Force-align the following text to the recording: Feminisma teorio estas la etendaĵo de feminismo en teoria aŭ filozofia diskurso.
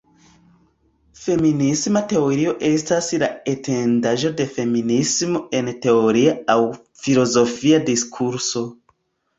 Feminisma 1.25 2.01
teorio 2.13 2.55
estas 2.71 3.11
la 3.25 3.29
etendaĵo 3.53 4.33
de 4.41 4.49
feminismo 4.57 5.43
en 5.61 5.71
teoria 5.87 6.35
aŭ 6.57 6.59
filozofia 7.05 7.85
diskurso. 7.93 8.69